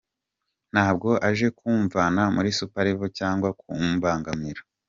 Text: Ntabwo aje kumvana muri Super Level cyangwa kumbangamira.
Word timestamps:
Ntabwo 0.73 1.09
aje 1.27 1.47
kumvana 1.57 2.21
muri 2.35 2.49
Super 2.59 2.83
Level 2.85 3.09
cyangwa 3.19 3.49
kumbangamira. 3.59 4.61